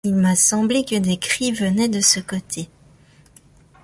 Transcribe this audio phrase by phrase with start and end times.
[0.03, 2.69] Il m’a semblé que des cris venaient de ce côté.